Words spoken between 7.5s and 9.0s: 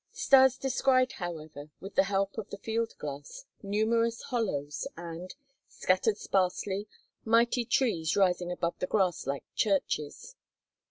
trees rising above the